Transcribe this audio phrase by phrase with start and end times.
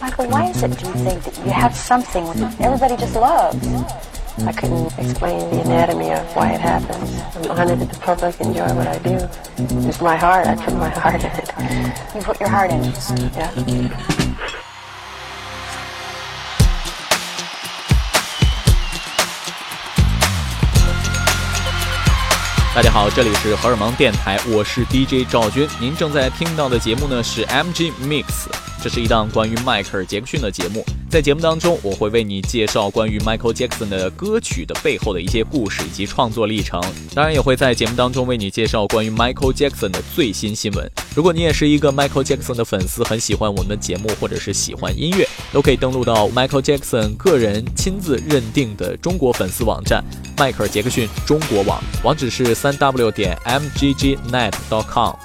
[0.00, 3.64] Michael, why is it, do you think, that you have something that everybody just loves?
[4.46, 7.22] I couldn't explain the anatomy of why it happens.
[7.36, 9.18] I'm honored that the public enjoy what I do.
[9.86, 10.46] It's my heart.
[10.46, 11.48] I put my heart in it.
[12.14, 12.96] You put your heart in it?
[13.36, 13.50] Yeah.
[22.72, 25.68] 大家好，这里是荷尔蒙电台，我是 DJ 赵军。
[25.80, 28.46] 您正在听到的节目呢是 MG Mix，
[28.85, 30.85] 这是一档关于迈克尔·杰克逊的节目。
[31.09, 36.79] 在节目当中，我会为你介绍关于 Michael Jackson 的歌曲的背后的一些故事以及创作历程。
[37.15, 40.87] 当然，也会在节目当中为你介绍关于 Michael Jackson 的最新新闻。
[41.15, 50.05] 如果你也是一个 Michael Jackson 的粉丝，很喜欢我们的节目或者是喜欢音乐，都可以登录到 Michael Jackson 个人亲自认定的中国粉丝网站。
[50.37, 55.15] 迈克尔·杰克逊中国网网址是三 w 点 mggnet.com。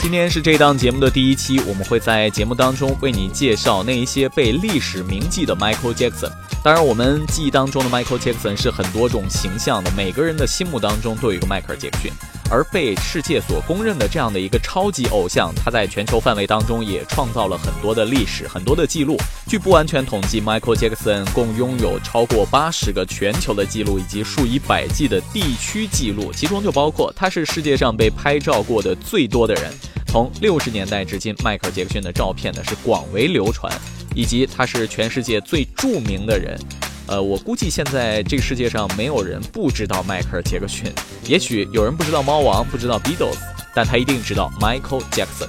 [0.00, 6.30] 今天是这档节目的第一期，我们会在节目当中为你介绍那一些被历史铭记的 Michael Jackson。
[6.62, 12.10] 当然，我们记忆当中的 Michael Jackson 是很多种形象的，每个人的心目当中都有一个迈克尔·杰克逊。
[12.50, 19.16] 而被世界所公认的这样的一个超级偶像，他在全球范围当中也创造了很多的历史、很多的记录。
[19.46, 29.72] 据不完全统计，Michael Jackson 共拥有超过八十个全球的记录，以及数以百计的地区记录，其中就包括他是世界上被拍照过的最多的人。
[30.06, 33.70] 从六十年代至今，迈克尔·杰克逊的照片呢是广为流传，
[34.14, 36.58] 以及他是全世界最著名的人。
[37.08, 40.92] 呃，我估计现在这个世界上没有人不知道迈克尔·杰克逊。
[41.24, 43.38] 也许有人不知道猫王，不知道 Beatles，
[43.74, 45.48] 但他一定知道 Michael Jackson。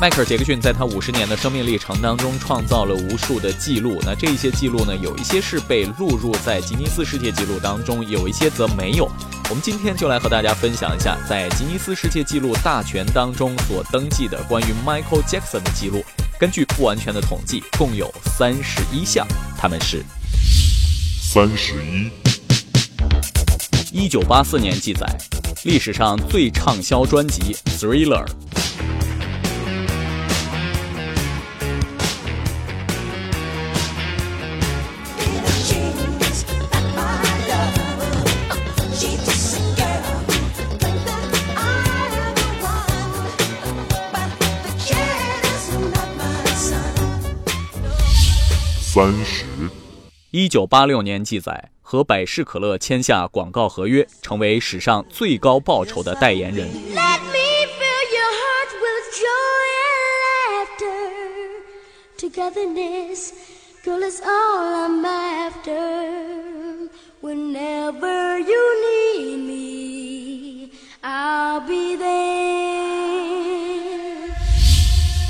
[0.00, 3.98] 迈克尔·杰克逊在他五十年的生命历程当中创造了无数的记录。
[4.02, 9.10] 那这一些记录呢，有一些是被录入在吉尼斯世界纪录当中，有一些则没有。
[9.48, 16.04] 我们今天就来和大家分享一下，在吉尼斯世界纪录大全当中所登记的关于 Michael Jackson 的记录。
[16.36, 19.24] 根据不完全的统计，共有三十一项，
[19.56, 20.04] 他们是：
[21.22, 22.10] 三十一，
[23.92, 25.06] 一九八四年记载，
[25.62, 28.26] 历史上最畅销专辑《Thriller》。
[48.96, 49.44] 三十，
[50.30, 56.66] 一九八六年记载，和百事可乐签下广告合约，成为史上最高报酬的代言人。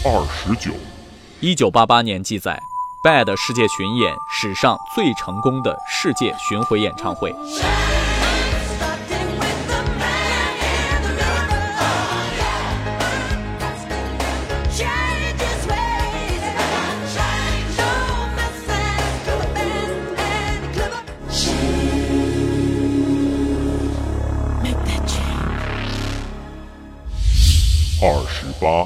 [0.05, 0.73] 二十九，
[1.41, 2.63] 一九八八年记载。
[3.07, 7.33] Bad 世界巡演史上最成功的世界巡回演唱会。
[28.03, 28.85] 二十八，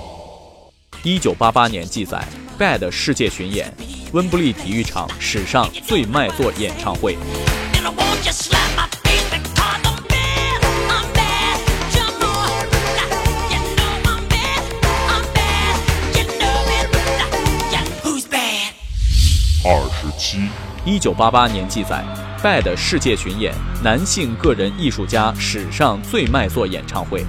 [1.02, 2.22] 一九八八年记载
[2.58, 3.72] ，Bad 世界巡演。
[4.12, 7.16] 温布利体育场史上最卖座演唱会。
[19.62, 20.48] 二十七，
[20.84, 22.04] 一九八八年记载
[22.42, 23.54] ，Bad 世界巡演
[23.84, 27.24] 男性个人艺术家史上最卖座演唱会。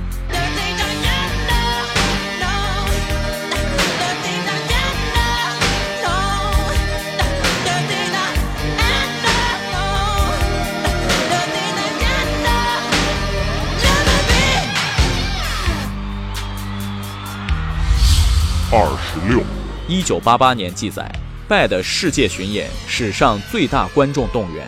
[19.91, 21.05] 一九八八年记载
[21.49, 24.65] ，Bad 世界巡演史上最大观众动员。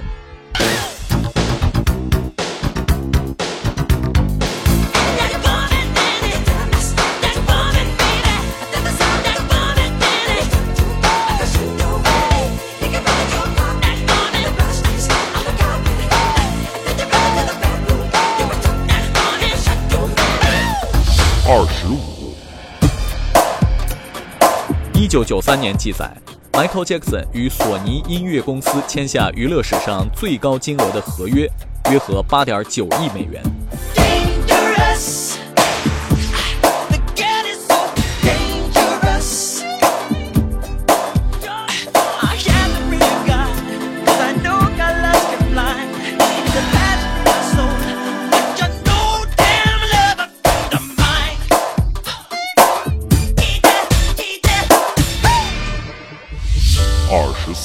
[25.13, 26.11] 九九三年记载
[26.53, 31.47] ，Michael Jackson 与索尼音乐公司签下娱乐史上最高金额的合约，
[31.91, 33.39] 约合八点九亿美元。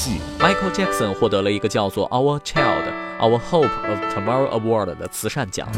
[0.08, 5.68] 四，Michael Jackson 获得了一个叫做 Our Child, Our Hope of Tomorrow Award 的慈善奖。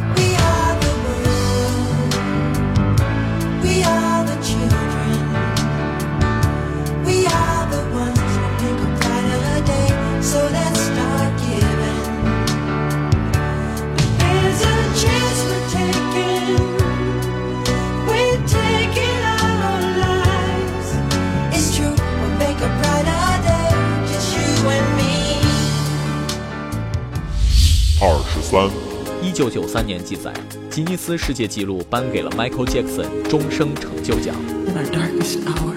[29.41, 30.33] 九九三年记载，
[30.71, 34.35] 吉尼斯世界纪录颁给了 Michael Jackson 终生成就奖。
[34.67, 35.75] In our darkest hour,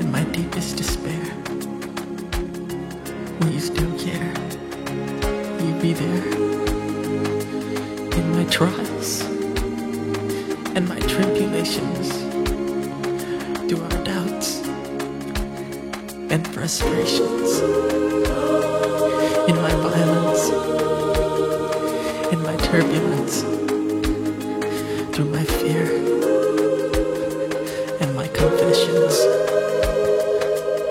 [0.00, 1.22] in my deepest despair,
[3.38, 4.34] will you still care?
[5.56, 6.24] Will you be there?
[8.16, 9.22] In my trials
[10.74, 12.10] and my tribulations,
[13.68, 14.62] through our doubts
[16.28, 17.60] and frustrations,
[19.46, 20.11] in my violence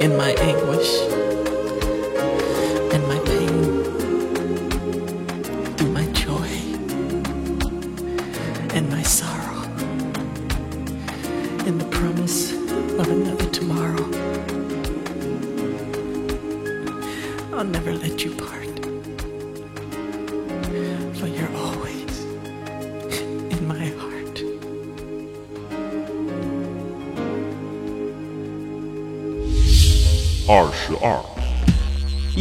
[0.00, 1.31] In my anguish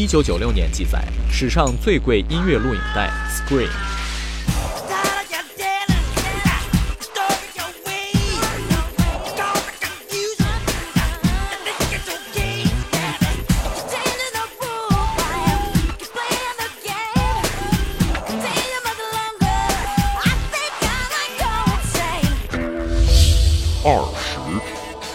[0.02, 1.00] 一九九六年记载，
[1.32, 3.08] 史上最贵音乐录影带
[3.48, 3.68] 《Scream》。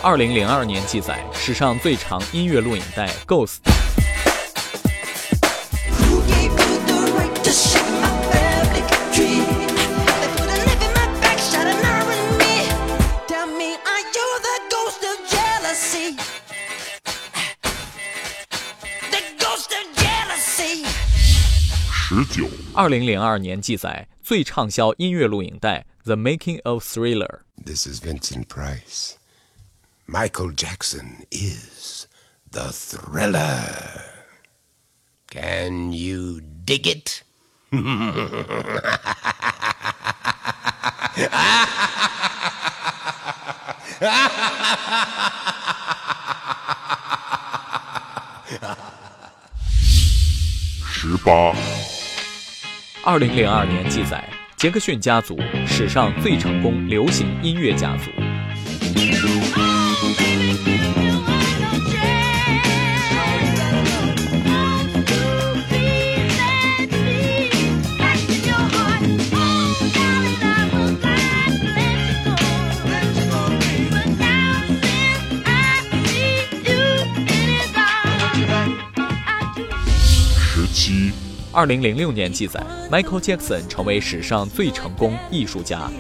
[0.01, 3.57] 二零零二年记载，史上最长音乐录影带《Ghost》。
[22.76, 29.16] 二零零二年记载，最畅销音乐录影带《The Making of Thriller》。This is Vincent Price.
[30.08, 32.06] Michael Jackson is
[32.52, 34.02] the thriller.
[35.30, 37.24] Can you dig it?
[53.09, 58.26] 二零零二年记载，杰克逊家族史上最成功流行音乐家族。
[81.57, 85.91] 二零零六年记载，Michael Jackson 成为史上最成功艺术家。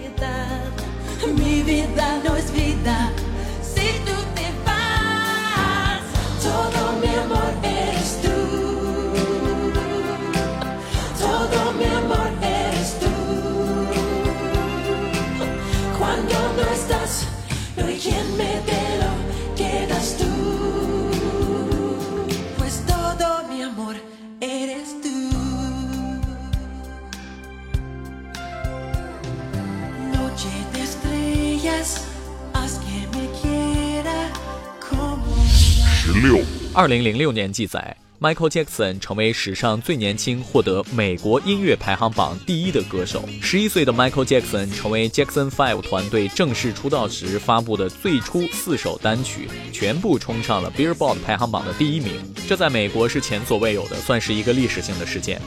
[36.76, 43.26] 二零零六年记载，Michael Jackson 成为史上最年轻获得美国音乐排行榜第一的歌手。
[43.40, 52.12] 十一岁的 Michael Jackson 成为 Jackson Five 团队正式出道时发布的最初四首单曲，全部冲上了 Billboard 排行榜的第一名。
[52.47, 55.40] 这在美国是前所未有的，算是一个历史性的事件。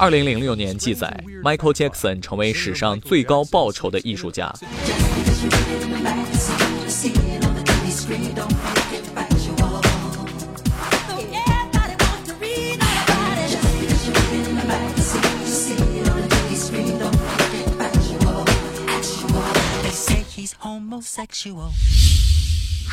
[0.00, 4.50] 二零零六年记载，Michael Jackson 成为史上最高报酬的艺术家。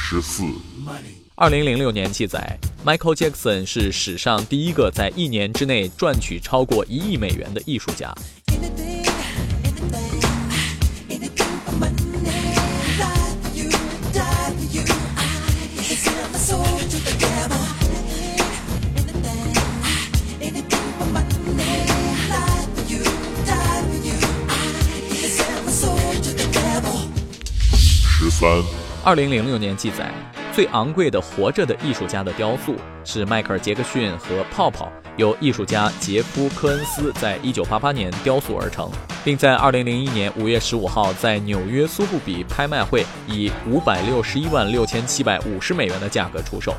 [0.10, 0.46] 十四。
[1.36, 8.16] 二零零六年记载 michael jackson 是史上第一个在一年之内赚取超过一亿美元的艺术家。
[28.18, 28.87] 十三。
[29.08, 30.12] 二零零六年记载，
[30.54, 38.92] 最昂贵的活着的艺术家的雕塑是迈克尔·杰克逊和泡泡由艺术家杰夫·科恩斯在一九八八年雕塑而成，
[39.24, 46.76] 并在二零零一年五月十五号在纽约苏富比拍卖会以五百六十一万六千七百五十美元的价格出售。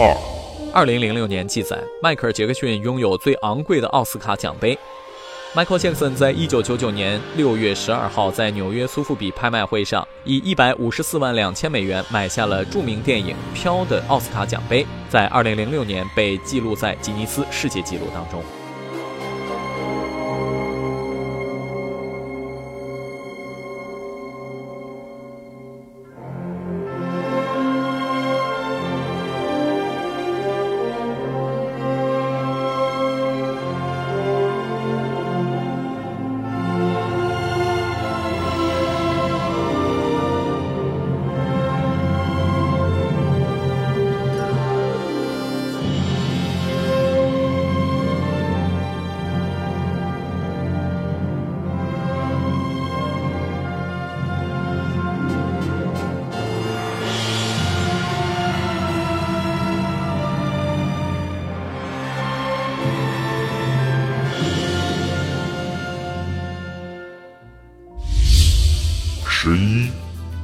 [0.00, 0.16] 二、
[0.72, 4.78] 二零零六年记载，迈克尔·杰克逊拥有最昂贵的奥斯卡奖杯。
[5.56, 18.40] Michael Jackson 在一九九九年六月十二号在纽约苏富比拍卖会上，以一百五十四万两千美元买下了著名电影《飘》的奥斯卡奖杯，在二零零六年被记录在吉尼斯世界纪录当中。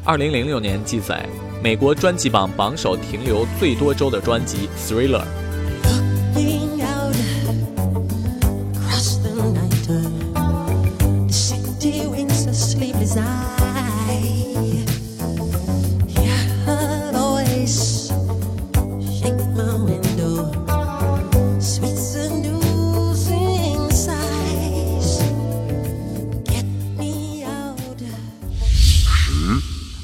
[0.07, 1.27] 二零零六年记载，
[1.63, 5.23] 美国专辑榜榜首停留最多周的专辑《Thriller》。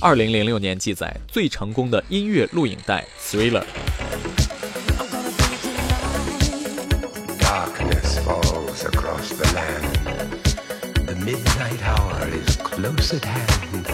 [0.02, 3.62] 二零零六年记载，最成功的音乐录影带《Thriller》。
[7.38, 9.85] Darkness falls across the land.
[11.04, 13.85] The midnight hour is close at hand.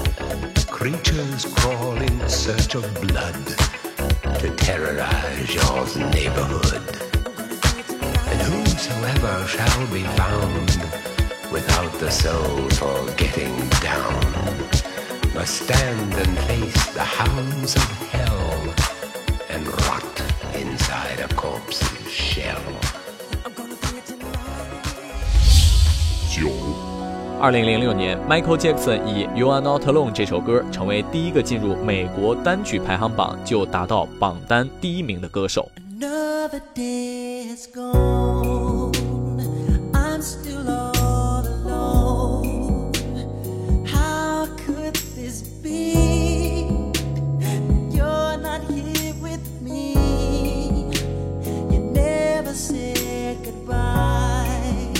[0.70, 3.34] Creatures crawl in search of blood
[4.38, 6.82] to terrorize your neighborhood.
[8.30, 10.70] And whosoever shall be found
[11.50, 14.22] without the soul for getting down
[15.36, 18.74] must stand and face the hounds of hell
[19.50, 20.22] and rot
[20.54, 22.62] inside a corpse's shell.
[26.30, 26.48] 九、
[27.38, 35.70] 二零零六年，Michael Jackson 以《You Are Not Alone》这首歌成为第一个进入美国单曲排行榜就达到榜单第一名的歌手。
[36.00, 38.92] Another day is gone.
[39.92, 40.75] I'm still
[52.56, 54.92] never said goodbye.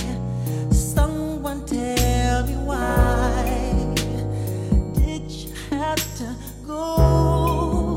[0.71, 3.95] Someone tell me why
[4.93, 6.35] did you have to
[6.65, 7.95] go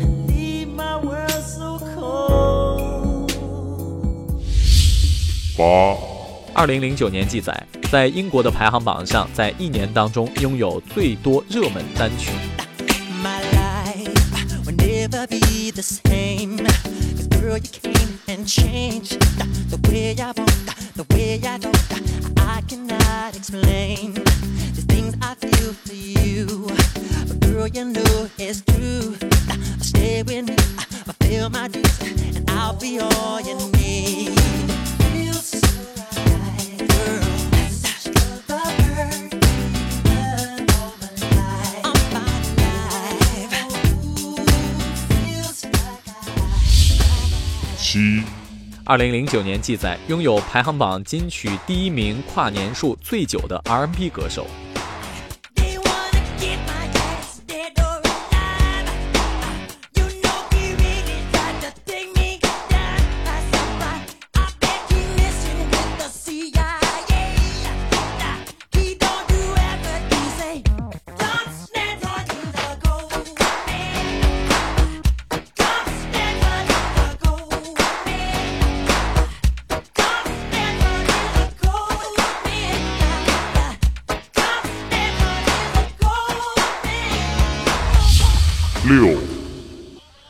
[0.00, 3.32] and leave my world so cold?
[5.56, 5.96] 八、
[6.54, 12.30] 二零零九年记载，在英国的排行榜上，在一年当中拥有最多热门单曲。
[13.22, 16.58] My life will never be the same.
[17.48, 19.18] Girl, you came and changed
[19.70, 21.74] the way I walk, the way I talk.
[22.46, 26.66] I cannot explain the things I feel for you.
[27.26, 29.16] But girl, you know it's true.
[29.80, 30.56] Stay with me,
[31.06, 34.77] fulfill my dreams, and I'll be all you need.
[47.90, 48.22] 七、
[48.84, 54.46] 二零零九年记载，拥有排行榜金曲第一名跨年数最久的 R&B 歌手。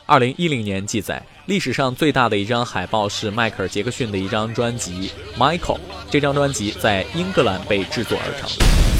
[0.09, 5.77] 二零一零年记载，历史上最大的一张海报是迈克尔·杰克逊的一张专辑《Michael》。
[6.09, 8.98] 这张专辑在英格兰被制作而成。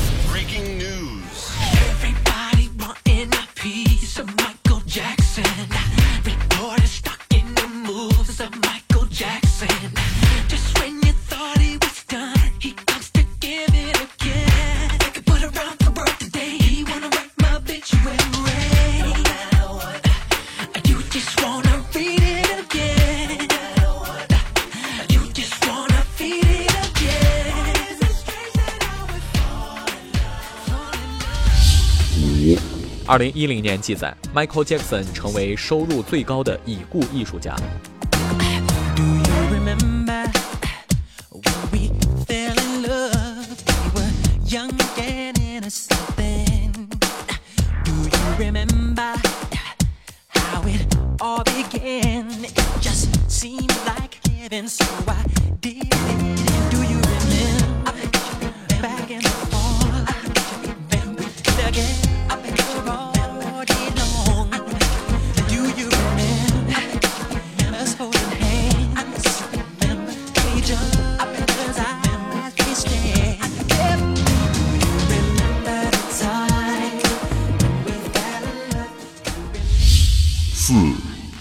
[33.10, 37.56] 二零一零年记载，Michael Jackson 成为收入最高的已故艺术家。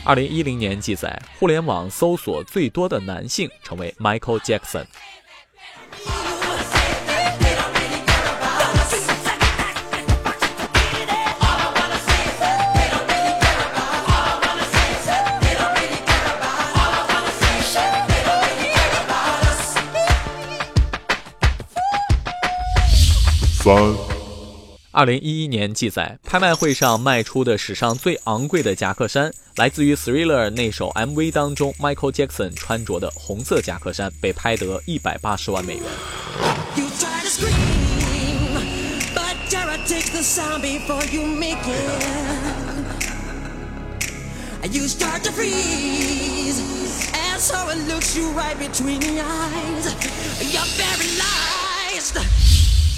[0.09, 4.87] 二零一零年记载，互联网搜索最多的男性成为 Michael Jackson。
[23.63, 24.18] 三。
[24.99, 35.85] 二零一一年记载，拍卖会上卖出的史上最昂贵的夹克衫，来自于 Thriller 那首 MV 当中 Michael Jackson 穿着的红色夹克衫，被拍得一百八十万美元。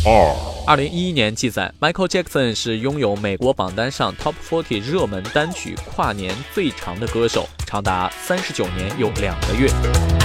[0.04, 0.34] 二。
[0.66, 10.19] 二零一一年记载，Michael Jackson 是拥有美国榜单上 Top 40热门单曲跨年最长的歌手，长达三十九年又两个月。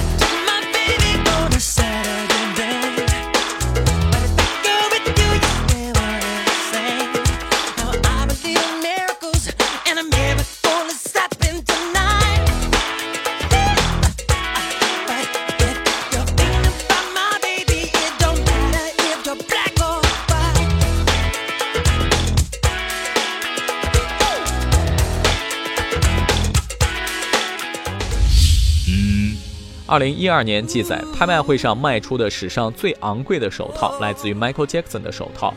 [29.96, 35.54] 二零一二年记载，拍卖会上卖出的史上最昂贵的手套，来自于 Michael Jackson 的手套。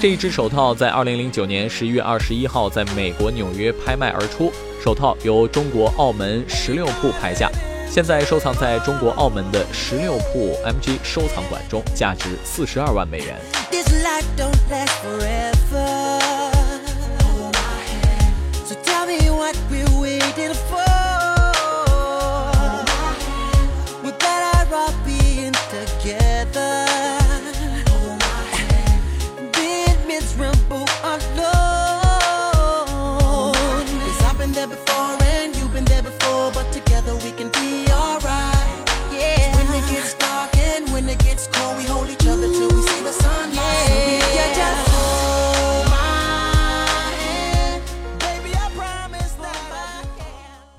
[0.00, 4.50] 这一只手套在二零零九年十一月二十一号在美国纽约拍卖而出，
[4.82, 7.50] 手套由中国澳门十六铺拍下，
[7.90, 13.36] 现在收藏在中国澳门的十六铺 MG 收藏馆中，价值四十二万美元。
[18.64, 19.95] So tell me what we will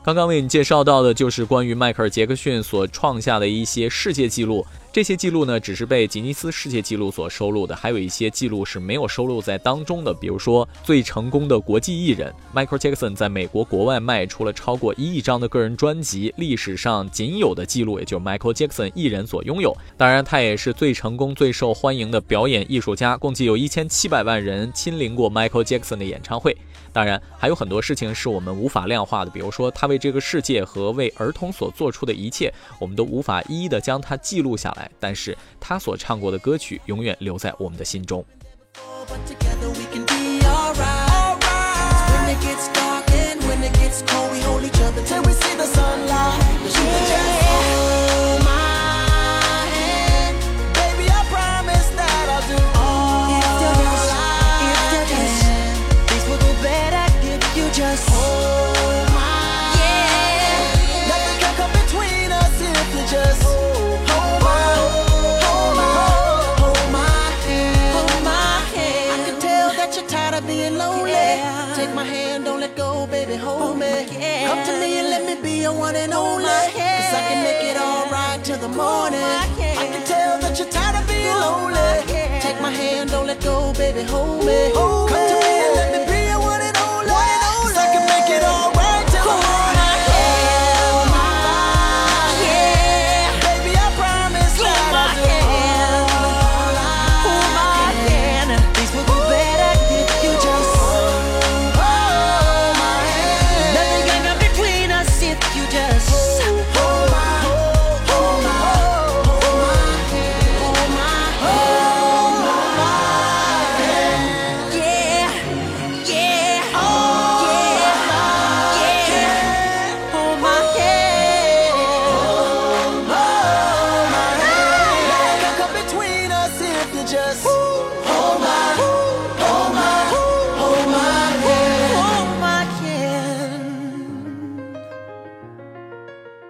[0.08, 4.65] 刚刚为你介绍到的就是关于迈克尔·杰克逊所创下的一些世界纪录。
[4.93, 10.13] 这些记录呢，只是被吉尼斯世界纪录所收录的，还有一些记录是没有收录在当中的。
[10.13, 19.76] 比如说，最成功的国际艺人 Michael Jackson 在美国国外卖出了超过一亿张的个人专辑，历史上仅有的记录，也就 Michael Jackson 一人所拥有。
[19.98, 26.56] 当然，他也是最成功、最受欢迎的表演艺术家，共计有一千七百万人亲临过 Michael Jackson 的演唱会。
[26.98, 34.90] 当然，还有很多事情是我们无法量化的，比如说他为这个世界和为儿童所做出的一切，我们都无法一一的将它记录下来。
[35.00, 38.26] 但是他所唱过的歌曲永远留在我们的心中。
[78.60, 79.19] The morning.
[79.21, 82.39] I can tell that you're tired of being lonely.
[82.41, 84.71] Take my hand, don't let go, baby, hold me.
[84.73, 85.47] Come to me and let me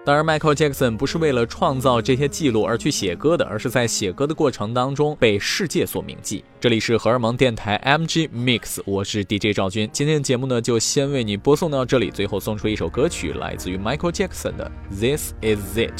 [0.08, 6.42] 当然，Michael Jackson 不是为了创造这些记录而去写歌的，而是在写歌的过程当中被世界所铭记。
[6.58, 9.86] 这里是荷尔蒙电台 MG Mix，我是 DJ 赵军。
[9.92, 15.90] 今天的节目呢，就先为你播送到这里，最后送出一首歌曲，来自于 Michael Jackson 的《This Is It》。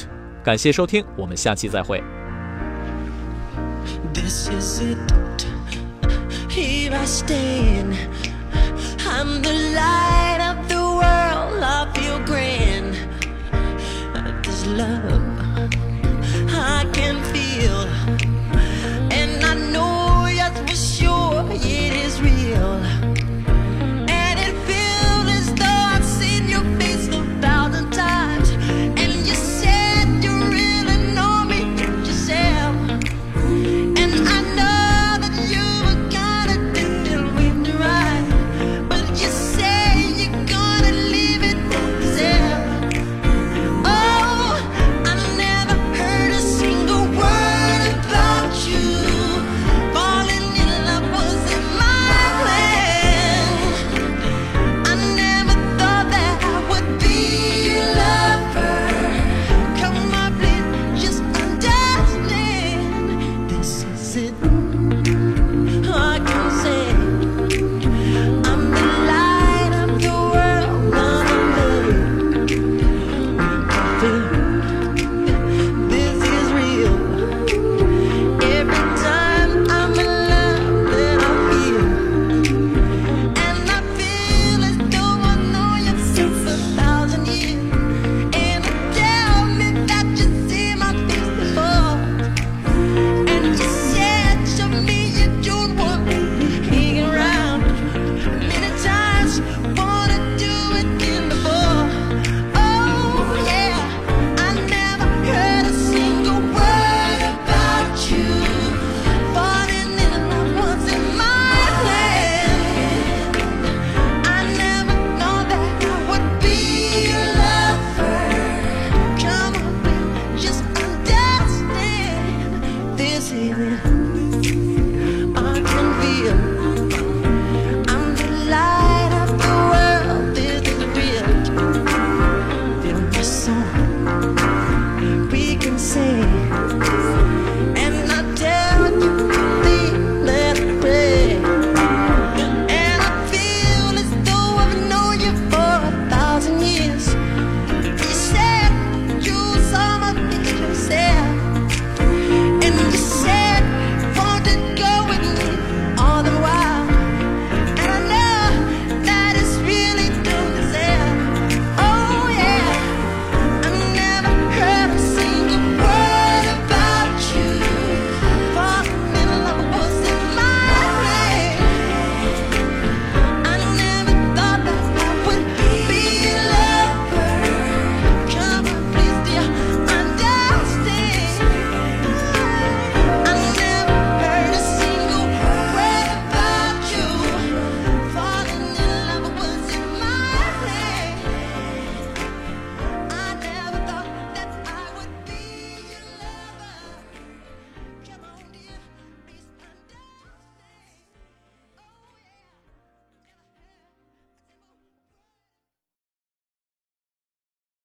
[0.43, 2.03] 感谢收听，我们下期再会。
[4.15, 5.45] This is it.
[6.49, 7.95] Here I stand.
[9.07, 11.63] I'm the light of the world.
[11.63, 12.68] I feel grand.